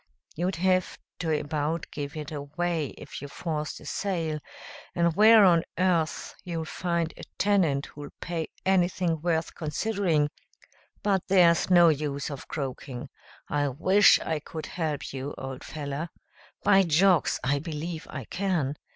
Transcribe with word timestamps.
You'd 0.35 0.55
have 0.55 0.97
to 1.19 1.39
about 1.39 1.85
give 1.91 2.17
it 2.17 2.31
away 2.31 2.87
if 2.97 3.21
you 3.21 3.27
forced 3.27 3.79
a 3.81 3.85
sale, 3.85 4.39
and 4.95 5.15
where 5.15 5.45
on 5.45 5.63
earth 5.77 6.33
you'll 6.43 6.65
find 6.65 7.13
a 7.17 7.21
tenant 7.37 7.85
who'll 7.85 8.09
pay 8.19 8.47
anything 8.65 9.21
worth 9.21 9.53
considering 9.53 10.31
But 11.03 11.27
there's 11.27 11.69
no 11.69 11.89
use 11.89 12.31
of 12.31 12.47
croaking. 12.47 13.09
I 13.47 13.67
wish 13.67 14.19
I 14.21 14.39
could 14.39 14.65
help 14.65 15.13
you, 15.13 15.35
old 15.37 15.63
feller. 15.63 16.09
By 16.63 16.81
jocks! 16.81 17.39
I 17.43 17.59
believe 17.59 18.07
I 18.09 18.25
can. 18.25 18.77